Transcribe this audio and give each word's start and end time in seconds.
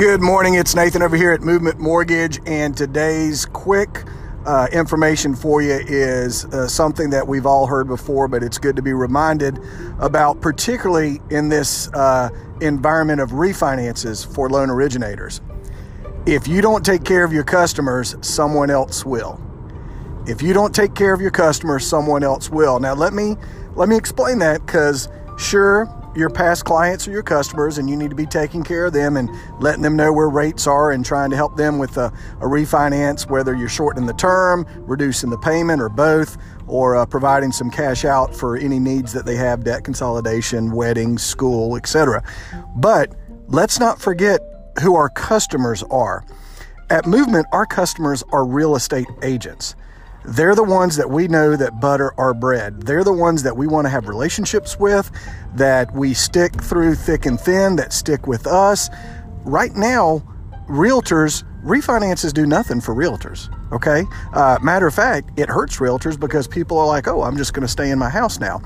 Good 0.00 0.22
morning. 0.22 0.54
It's 0.54 0.74
Nathan 0.74 1.02
over 1.02 1.14
here 1.14 1.30
at 1.30 1.42
Movement 1.42 1.78
Mortgage, 1.78 2.40
and 2.46 2.74
today's 2.74 3.44
quick 3.44 4.04
uh, 4.46 4.66
information 4.72 5.36
for 5.36 5.60
you 5.60 5.74
is 5.74 6.46
uh, 6.46 6.66
something 6.66 7.10
that 7.10 7.28
we've 7.28 7.44
all 7.44 7.66
heard 7.66 7.86
before, 7.86 8.26
but 8.26 8.42
it's 8.42 8.56
good 8.56 8.76
to 8.76 8.80
be 8.82 8.94
reminded 8.94 9.58
about, 9.98 10.40
particularly 10.40 11.20
in 11.28 11.50
this 11.50 11.88
uh, 11.92 12.30
environment 12.62 13.20
of 13.20 13.32
refinances 13.32 14.26
for 14.26 14.48
loan 14.48 14.70
originators. 14.70 15.42
If 16.24 16.48
you 16.48 16.62
don't 16.62 16.82
take 16.82 17.04
care 17.04 17.22
of 17.22 17.30
your 17.34 17.44
customers, 17.44 18.16
someone 18.22 18.70
else 18.70 19.04
will. 19.04 19.38
If 20.26 20.40
you 20.40 20.54
don't 20.54 20.74
take 20.74 20.94
care 20.94 21.12
of 21.12 21.20
your 21.20 21.30
customers, 21.30 21.86
someone 21.86 22.24
else 22.24 22.48
will. 22.48 22.80
Now, 22.80 22.94
let 22.94 23.12
me 23.12 23.36
let 23.74 23.90
me 23.90 23.98
explain 23.98 24.38
that 24.38 24.64
because 24.64 25.10
sure 25.36 25.94
your 26.14 26.30
past 26.30 26.64
clients 26.64 27.06
or 27.06 27.12
your 27.12 27.22
customers, 27.22 27.78
and 27.78 27.88
you 27.88 27.96
need 27.96 28.10
to 28.10 28.16
be 28.16 28.26
taking 28.26 28.62
care 28.62 28.86
of 28.86 28.92
them 28.92 29.16
and 29.16 29.30
letting 29.60 29.82
them 29.82 29.96
know 29.96 30.12
where 30.12 30.28
rates 30.28 30.66
are 30.66 30.92
and 30.92 31.04
trying 31.04 31.30
to 31.30 31.36
help 31.36 31.56
them 31.56 31.78
with 31.78 31.96
a, 31.96 32.12
a 32.40 32.44
refinance, 32.44 33.28
whether 33.28 33.54
you're 33.54 33.68
shortening 33.68 34.06
the 34.06 34.14
term, 34.14 34.66
reducing 34.80 35.30
the 35.30 35.38
payment, 35.38 35.80
or 35.80 35.88
both, 35.88 36.36
or 36.66 36.96
uh, 36.96 37.06
providing 37.06 37.52
some 37.52 37.70
cash 37.70 38.04
out 38.04 38.34
for 38.34 38.56
any 38.56 38.78
needs 38.78 39.12
that 39.12 39.26
they 39.26 39.36
have 39.36 39.64
debt 39.64 39.84
consolidation, 39.84 40.72
weddings, 40.72 41.22
school, 41.22 41.76
etc. 41.76 42.22
But 42.76 43.14
let's 43.48 43.78
not 43.78 44.00
forget 44.00 44.40
who 44.82 44.94
our 44.94 45.08
customers 45.08 45.82
are. 45.90 46.24
At 46.90 47.06
Movement, 47.06 47.46
our 47.52 47.66
customers 47.66 48.24
are 48.32 48.44
real 48.44 48.74
estate 48.74 49.06
agents. 49.22 49.76
They're 50.24 50.54
the 50.54 50.64
ones 50.64 50.96
that 50.96 51.10
we 51.10 51.28
know 51.28 51.56
that 51.56 51.80
butter 51.80 52.12
our 52.18 52.34
bread. 52.34 52.82
They're 52.82 53.04
the 53.04 53.12
ones 53.12 53.42
that 53.42 53.56
we 53.56 53.66
want 53.66 53.86
to 53.86 53.88
have 53.88 54.08
relationships 54.08 54.78
with, 54.78 55.10
that 55.54 55.92
we 55.94 56.14
stick 56.14 56.60
through 56.62 56.94
thick 56.94 57.26
and 57.26 57.40
thin, 57.40 57.76
that 57.76 57.92
stick 57.92 58.26
with 58.26 58.46
us. 58.46 58.90
Right 59.44 59.74
now, 59.74 60.22
realtors, 60.68 61.44
refinances 61.64 62.32
do 62.32 62.46
nothing 62.46 62.80
for 62.80 62.94
realtors. 62.94 63.48
Okay. 63.72 64.04
Uh, 64.32 64.58
matter 64.62 64.86
of 64.86 64.94
fact, 64.94 65.38
it 65.38 65.48
hurts 65.48 65.78
realtors 65.78 66.18
because 66.18 66.46
people 66.46 66.78
are 66.78 66.86
like, 66.86 67.08
oh, 67.08 67.22
I'm 67.22 67.36
just 67.36 67.54
going 67.54 67.62
to 67.62 67.68
stay 67.68 67.90
in 67.90 67.98
my 67.98 68.10
house 68.10 68.38
now. 68.38 68.58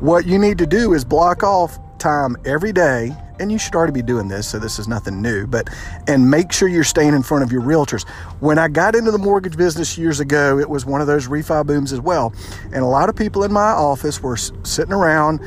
What 0.00 0.26
you 0.26 0.38
need 0.38 0.58
to 0.58 0.66
do 0.66 0.94
is 0.94 1.04
block 1.04 1.42
off 1.42 1.78
time 1.98 2.36
every 2.44 2.72
day 2.72 3.16
and 3.40 3.50
you 3.50 3.58
should 3.58 3.74
already 3.74 3.92
be 3.92 4.02
doing 4.02 4.28
this, 4.28 4.48
so 4.48 4.58
this 4.58 4.78
is 4.78 4.88
nothing 4.88 5.20
new, 5.20 5.46
but 5.46 5.68
and 6.06 6.30
make 6.30 6.52
sure 6.52 6.68
you're 6.68 6.84
staying 6.84 7.14
in 7.14 7.22
front 7.22 7.44
of 7.44 7.52
your 7.52 7.62
realtors. 7.62 8.08
When 8.40 8.58
I 8.58 8.68
got 8.68 8.94
into 8.94 9.10
the 9.10 9.18
mortgage 9.18 9.56
business 9.56 9.96
years 9.98 10.20
ago, 10.20 10.58
it 10.58 10.68
was 10.68 10.84
one 10.86 11.00
of 11.00 11.06
those 11.06 11.28
refi 11.28 11.66
booms 11.66 11.92
as 11.92 12.00
well. 12.00 12.32
And 12.64 12.76
a 12.76 12.86
lot 12.86 13.08
of 13.08 13.16
people 13.16 13.44
in 13.44 13.52
my 13.52 13.70
office 13.70 14.22
were 14.22 14.36
sitting 14.36 14.92
around 14.92 15.40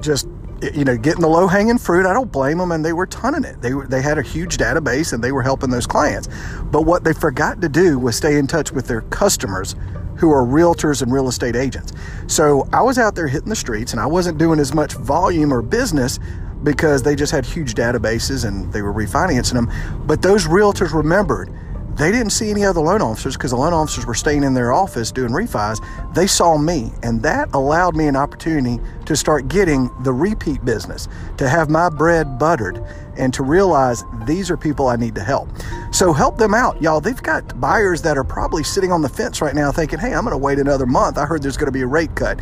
just 0.00 0.26
you 0.74 0.84
know, 0.84 0.96
getting 0.96 1.22
the 1.22 1.28
low 1.28 1.46
hanging 1.46 1.78
fruit. 1.78 2.06
I 2.06 2.12
don't 2.12 2.30
blame 2.30 2.58
them, 2.58 2.72
and 2.72 2.84
they 2.84 2.92
were 2.92 3.06
tonning 3.06 3.44
it. 3.44 3.60
They 3.62 3.72
were, 3.74 3.86
they 3.86 4.02
had 4.02 4.18
a 4.18 4.22
huge 4.22 4.58
database, 4.58 5.12
and 5.12 5.24
they 5.24 5.32
were 5.32 5.42
helping 5.42 5.70
those 5.70 5.86
clients. 5.86 6.28
But 6.64 6.82
what 6.82 7.04
they 7.04 7.12
forgot 7.12 7.60
to 7.62 7.68
do 7.68 7.98
was 7.98 8.16
stay 8.16 8.36
in 8.36 8.46
touch 8.46 8.70
with 8.70 8.86
their 8.86 9.00
customers, 9.02 9.74
who 10.20 10.30
are 10.30 10.44
realtors 10.44 11.02
and 11.02 11.10
real 11.12 11.28
estate 11.28 11.56
agents. 11.56 11.92
So 12.26 12.68
I 12.72 12.82
was 12.82 12.98
out 12.98 13.14
there 13.14 13.26
hitting 13.26 13.48
the 13.48 13.56
streets, 13.56 13.92
and 13.92 14.00
I 14.00 14.06
wasn't 14.06 14.38
doing 14.38 14.60
as 14.60 14.74
much 14.74 14.92
volume 14.92 15.52
or 15.52 15.62
business 15.62 16.20
because 16.62 17.02
they 17.02 17.16
just 17.16 17.32
had 17.32 17.46
huge 17.46 17.74
databases 17.74 18.46
and 18.46 18.70
they 18.72 18.82
were 18.82 18.92
refinancing 18.92 19.54
them. 19.54 19.72
But 20.06 20.20
those 20.20 20.46
realtors 20.46 20.92
remembered 20.92 21.50
they 21.96 22.10
didn't 22.10 22.30
see 22.30 22.50
any 22.50 22.64
other 22.64 22.80
loan 22.80 23.02
officers 23.02 23.36
because 23.36 23.50
the 23.50 23.56
loan 23.56 23.72
officers 23.72 24.06
were 24.06 24.14
staying 24.14 24.44
in 24.44 24.54
their 24.54 24.72
office 24.72 25.12
doing 25.12 25.30
refis. 25.30 25.84
They 26.14 26.26
saw 26.26 26.56
me, 26.56 26.92
and 27.02 27.22
that 27.22 27.48
allowed 27.52 27.96
me 27.96 28.06
an 28.06 28.16
opportunity 28.16 28.82
to 29.06 29.16
start 29.16 29.48
getting 29.48 29.90
the 30.02 30.12
repeat 30.12 30.64
business, 30.64 31.08
to 31.36 31.48
have 31.48 31.68
my 31.68 31.88
bread 31.88 32.38
buttered, 32.38 32.82
and 33.16 33.34
to 33.34 33.42
realize 33.42 34.04
these 34.26 34.50
are 34.50 34.56
people 34.56 34.88
I 34.88 34.96
need 34.96 35.14
to 35.16 35.22
help. 35.22 35.48
So 35.90 36.12
help 36.12 36.38
them 36.38 36.54
out, 36.54 36.80
y'all. 36.80 37.00
They've 37.00 37.22
got 37.22 37.60
buyers 37.60 38.02
that 38.02 38.16
are 38.16 38.24
probably 38.24 38.62
sitting 38.62 38.92
on 38.92 39.02
the 39.02 39.08
fence 39.08 39.42
right 39.42 39.54
now 39.54 39.72
thinking, 39.72 39.98
hey, 39.98 40.14
I'm 40.14 40.24
going 40.24 40.32
to 40.32 40.38
wait 40.38 40.58
another 40.58 40.86
month. 40.86 41.18
I 41.18 41.26
heard 41.26 41.42
there's 41.42 41.56
going 41.56 41.66
to 41.66 41.72
be 41.72 41.82
a 41.82 41.86
rate 41.86 42.14
cut 42.14 42.40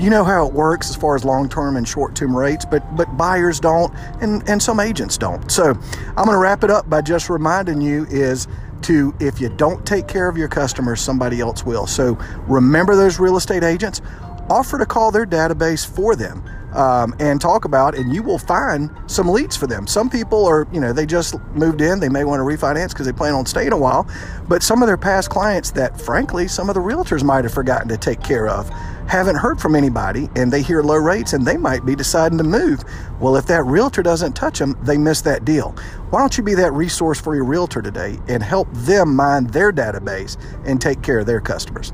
you 0.00 0.08
know 0.08 0.24
how 0.24 0.46
it 0.46 0.52
works 0.52 0.88
as 0.88 0.96
far 0.96 1.14
as 1.14 1.24
long-term 1.24 1.76
and 1.76 1.86
short-term 1.86 2.34
rates, 2.34 2.64
but 2.64 2.96
but 2.96 3.16
buyers 3.16 3.60
don't, 3.60 3.92
and 4.22 4.48
and 4.48 4.62
some 4.62 4.80
agents 4.80 5.18
don't. 5.18 5.50
So 5.50 5.70
I'm 5.70 6.24
going 6.24 6.28
to 6.28 6.38
wrap 6.38 6.64
it 6.64 6.70
up 6.70 6.88
by 6.88 7.02
just 7.02 7.28
reminding 7.28 7.80
you 7.80 8.06
is 8.08 8.48
to 8.84 9.14
if 9.20 9.40
you 9.40 9.48
don't 9.48 9.84
take 9.86 10.08
care 10.08 10.28
of 10.28 10.36
your 10.36 10.48
customers, 10.48 11.00
somebody 11.00 11.40
else 11.40 11.64
will. 11.64 11.86
So 11.86 12.18
remember 12.46 12.96
those 12.96 13.18
real 13.18 13.36
estate 13.36 13.64
agents. 13.64 14.00
Offer 14.48 14.78
to 14.78 14.86
call 14.86 15.12
their 15.12 15.26
database 15.26 15.86
for 15.86 16.16
them 16.16 16.42
um, 16.74 17.14
and 17.20 17.40
talk 17.40 17.64
about, 17.64 17.94
and 17.94 18.12
you 18.12 18.22
will 18.22 18.38
find 18.38 18.90
some 19.06 19.28
leads 19.28 19.56
for 19.56 19.66
them. 19.66 19.86
Some 19.86 20.10
people 20.10 20.44
are, 20.46 20.66
you 20.72 20.80
know, 20.80 20.92
they 20.92 21.06
just 21.06 21.36
moved 21.54 21.80
in, 21.80 22.00
they 22.00 22.08
may 22.08 22.24
want 22.24 22.40
to 22.40 22.44
refinance 22.44 22.88
because 22.88 23.06
they 23.06 23.12
plan 23.12 23.34
on 23.34 23.46
staying 23.46 23.72
a 23.72 23.78
while, 23.78 24.08
but 24.48 24.62
some 24.62 24.82
of 24.82 24.88
their 24.88 24.96
past 24.96 25.30
clients 25.30 25.70
that, 25.72 26.00
frankly, 26.00 26.48
some 26.48 26.68
of 26.68 26.74
the 26.74 26.80
realtors 26.80 27.22
might 27.22 27.44
have 27.44 27.54
forgotten 27.54 27.88
to 27.88 27.96
take 27.96 28.22
care 28.22 28.48
of 28.48 28.70
haven't 29.10 29.34
heard 29.34 29.60
from 29.60 29.74
anybody 29.74 30.28
and 30.36 30.52
they 30.52 30.62
hear 30.62 30.82
low 30.82 30.94
rates 30.94 31.32
and 31.32 31.44
they 31.44 31.56
might 31.56 31.84
be 31.84 31.96
deciding 31.96 32.38
to 32.38 32.44
move. 32.44 32.84
Well, 33.18 33.36
if 33.36 33.44
that 33.46 33.64
realtor 33.64 34.04
doesn't 34.04 34.34
touch 34.34 34.60
them, 34.60 34.78
they 34.84 34.96
miss 34.96 35.20
that 35.22 35.44
deal. 35.44 35.74
Why 36.10 36.20
don't 36.20 36.38
you 36.38 36.44
be 36.44 36.54
that 36.54 36.72
resource 36.72 37.20
for 37.20 37.34
your 37.34 37.44
realtor 37.44 37.82
today 37.82 38.20
and 38.28 38.40
help 38.40 38.68
them 38.72 39.16
mine 39.16 39.48
their 39.48 39.72
database 39.72 40.36
and 40.64 40.80
take 40.80 41.02
care 41.02 41.18
of 41.18 41.26
their 41.26 41.40
customers? 41.40 41.92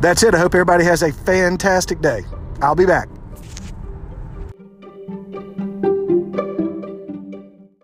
That's 0.00 0.24
it. 0.24 0.34
I 0.34 0.38
hope 0.38 0.56
everybody 0.56 0.82
has 0.82 1.04
a 1.04 1.12
fantastic 1.12 2.00
day. 2.00 2.24
I'll 2.60 2.74
be 2.74 2.86
back. 2.86 3.08